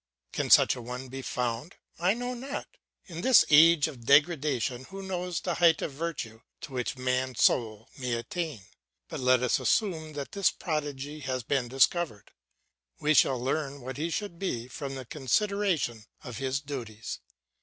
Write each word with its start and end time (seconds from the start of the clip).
Can 0.31 0.49
such 0.49 0.75
a 0.75 0.81
one 0.81 1.09
be 1.09 1.21
found? 1.21 1.75
I 1.99 2.15
know 2.15 2.33
not. 2.33 2.65
In 3.05 3.21
this 3.21 3.45
age 3.51 3.87
of 3.87 4.03
degradation 4.03 4.85
who 4.85 5.03
knows 5.03 5.39
the 5.41 5.53
height 5.53 5.83
of 5.83 5.91
virtue 5.91 6.41
to 6.61 6.73
which 6.73 6.97
man's 6.97 7.43
soul 7.43 7.87
may 7.99 8.15
attain? 8.15 8.63
But 9.09 9.19
let 9.19 9.43
us 9.43 9.59
assume 9.59 10.13
that 10.13 10.31
this 10.31 10.49
prodigy 10.49 11.19
has 11.19 11.43
been 11.43 11.67
discovered. 11.67 12.31
We 12.99 13.13
shall 13.13 13.39
learn 13.39 13.81
what 13.81 13.97
he 13.97 14.09
should 14.09 14.39
be 14.39 14.67
from 14.67 14.95
the 14.95 15.05
consideration 15.05 16.05
of 16.23 16.37
his 16.37 16.61
duties. 16.61 17.19